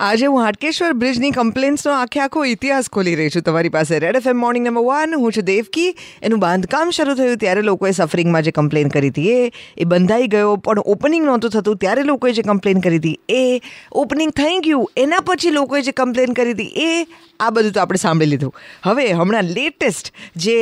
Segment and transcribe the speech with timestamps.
[0.00, 3.42] આજે હું હાટકેશ્વર બ્રિજની કમ્પ્લેન્ટ્સનો આખે આખો ઇતિહાસ ખોલી રહી છું.
[3.42, 5.88] તમારી પાસે red FM morning number one હું છું દેવકી.
[6.22, 10.56] એનું બાંધકામ શરૂ થયું ત્યારે લોકોએ સફરિંગમાં જે કમ્પ્લેન કરી હતી એ એ બંધાઈ ગયો.
[10.56, 13.60] પણ ઓપનિંગ નહોતું થતું ત્યારે લોકોએ જે કમ્પ્લેન કરી હતી એ
[13.92, 14.90] ઓપનિંગ થઈ ગયું.
[14.96, 17.06] એના પછી લોકોએ જે કમ્પ્લેન કરી હતી એ,
[17.40, 18.54] આ બધું તો આપણે સાંભળી લીધું.
[18.84, 20.56] હવે હમણાં લેટેસ્ટ જે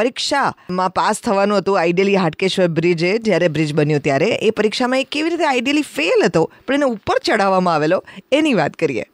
[0.00, 4.32] પરીક્ષામાં પાસ થવાનું હતું આઈડિયલી હાટકેશ્વર બ્રિજે જ્યારે બ્રિજ બન્યો ત્યારે.
[4.48, 8.04] એ પરીક્ષામાં એ કેવી રીતે આઈડિયલી ફેલ હતો પણ એને ઉપર ચડાવવામાં આવેલો.
[8.32, 9.06] એની વાત કરીએ.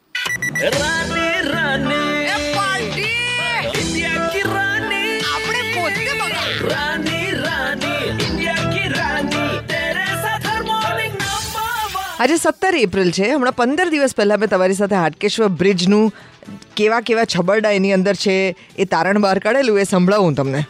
[12.19, 13.27] આજે સત્તર એપ્રિલ છે.
[13.31, 16.05] હમણાં પંદર દિવસ પહેલાં મેં તમારી સાથે હાટકેશ્વર બ્રિજનું
[16.75, 20.65] કેવા કેવા છબરડા એની અંદર છે એ તારણ બહાર કાઢેલું એ સંભળાવું તમને.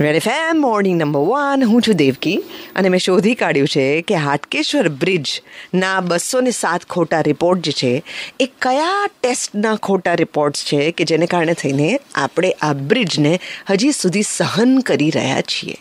[0.00, 2.36] Red FM morning number one હું છું દેવકી
[2.76, 8.02] અને મેં શોધી કાઢ્યું છે કે હાટકેશ્વર બ્રિજના બસો ને સાત ખોટા રિપોર્ટ જે છે
[8.40, 13.38] એ કયા ટેસ્ટના ખોટા રિપોર્ટ્સ છે કે જેને કારણે થઈને આપણે આ બ્રિજને
[13.70, 15.76] હજી સુધી સહન કરી રહ્યા છીએ?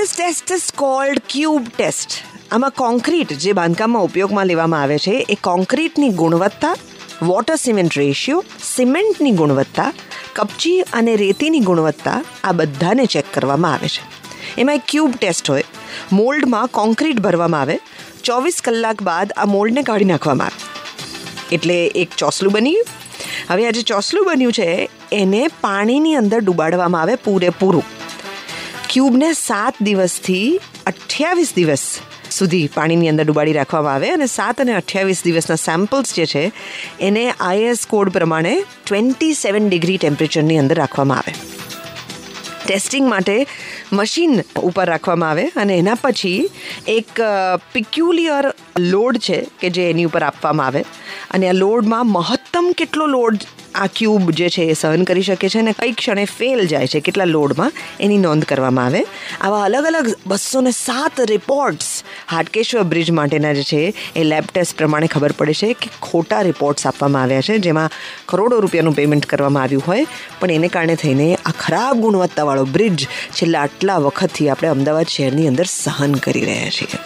[0.00, 2.10] One test is test cube test.
[2.50, 6.74] આમાં કોન્ક્રીટ જે બાંધકામમાં ઉપયોગમાં લેવામાં આવે છે, એ કોન્ક્રીટની ગુણવત્તા
[7.22, 9.92] વોટર સિમેન્ટ રેશિયો સિમેન્ટની ગુણવત્તા,
[10.32, 14.02] કપચી અને રેતીની ગુણવત્તા, આ બધાને ચેક કરવામાં આવે છે.
[14.58, 15.62] એમાં એક ક્યુબ ટેસ્ટ હોય.
[16.12, 17.78] મોલ્ડમાં કોન્ક્રીટ ભરવામાં આવે.
[18.24, 20.60] ચોવીસ કલાક બાદ આ મોલ્ડને કાઢી નાખવામાં આવે.
[21.52, 22.76] એટલે એક ચોસલું બની
[23.48, 27.99] હવે આ જે ચોસલું બન્યું છે, એને પાણીની અંદર ડુબાડવામાં આવે પૂરેપૂરું.
[28.92, 30.46] ક્યુબને સાત દિવસથી
[30.86, 31.82] અઠ્યાવીસ દિવસ
[32.36, 36.42] સુધી પાણીની અંદર ડુબાડી રાખવામાં આવે અને સાત અને અઠ્યાવીસ દિવસના સેમ્પલ્સ જે છે,
[37.08, 38.54] એને આઈએસ કોડ પ્રમાણે
[38.86, 41.32] ટ્વેન્ટી સેવન ડિગ્રી ટેમ્પરેચરની અંદર રાખવામાં આવે.
[42.66, 43.36] ટેસ્ટિંગ માટે
[43.92, 46.50] મશીન ઉપર રાખવામાં આવે અને એના પછી
[46.88, 47.22] એક
[47.72, 48.44] પિક્યુલિયર
[48.92, 50.82] લોડ છે કે જે એની ઉપર આપવામાં આવે.
[51.30, 55.58] અને આ લોડમાં મહત્તમ કેટલો લોડ આ ક્યુબ જે છે એ સહન કરી શકે છે
[55.58, 59.02] અને કઈ ક્ષણે ફેલ જાય છે, કેટલા લોડમાં એની નોંધ કરવામાં આવે.
[59.40, 61.90] આવા અલગ અલગ બસો ને સાત રિપોર્ટ્સ
[62.30, 66.86] હાટકેશ્વર બ્રિજ માટેના જે છે, એ લેબ ટેસ્ટ પ્રમાણે ખબર પડે છે કે ખોટા રિપોર્ટ્સ
[66.86, 67.90] આપવામાં આવ્યા છે, જેમાં
[68.26, 70.06] કરોડો રૂપિયાનું પેમેન્ટ કરવામાં આવ્યું હોય.
[70.40, 75.64] પણ એને કારણે થઈને આ ખરાબ ગુણવત્તાવાળો બ્રિજ છેલ્લા આટલા વખતથી આપણે અમદાવાદ શહેરની અંદર
[75.64, 77.00] સહન કરી રહ્યા છીએ.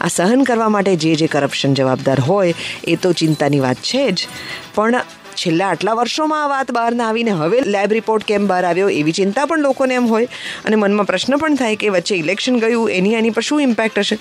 [0.00, 4.28] આ સહન કરવા માટે જે જે કરપ્શન જવાબદાર હોય, એ તો ચિંતાની વાત છે જ.
[4.74, 5.04] પણ
[5.46, 9.12] છેલ્લા આટલા વર્ષોમાં આ વાત બહાર ના આવીને હવે લેબ રિપોર્ટ કેમ બહાર આવ્યો એવી
[9.12, 10.28] ચિંતા પણ લોકોને એમ હોય
[10.64, 14.18] અને મનમાં પ્રશ્ન પણ થાય કે વચ્ચે ઇલેક્શન ગયું, એની એની પર શું ઇમ્પેક્ટ હશે?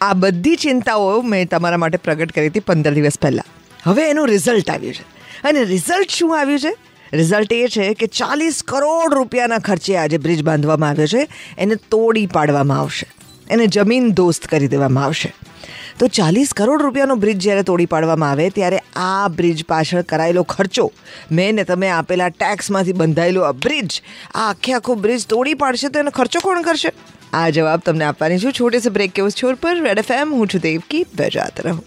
[0.00, 3.46] આ બધી ચિંતાઓ મેં તમારા માટે પ્રગટ કરી હતી પંદર દિવસ પહેલાં.
[3.90, 5.04] હવે એનું રિઝલ્ટ આવ્યું છે.
[5.44, 6.74] અને રિઝલ્ટ શું આવ્યું છે?
[7.12, 11.28] રિઝલ્ટ એ છે કે ચાલીસ કરોડ રૂપિયાના ખર્ચે આજે બ્રિજ બાંધવામાં આવ્યો છે.
[11.58, 13.06] એને તોડી પાડવામાં આવશે.
[13.52, 15.32] એને જમીન દોસ્ત કરી દેવામાં આવશે.
[15.98, 20.92] તો ચાલીસ કરોડ રૂપિયાનો બ્રિજ જ્યારે તોડી પાડવામાં આવે, ત્યારે આ બ્રિજ પાછળ કરાયેલો ખર્ચો,
[21.32, 24.02] મેં ને તમે આપેલા ટેક્સમાંથી બંધાયેલો આ બ્રિજ,
[24.34, 26.92] આ આખે આખો બ્રિજ તોડી પાડશે તો એનો ખર્ચો કોણ કરશે?
[27.32, 28.52] આ જવાબ તમને આપવાની છું.
[28.52, 31.84] છોટે સે બ્રેક કે છોર પર, રેડ એફએમ હું છું દેવકી, બજાત રહું.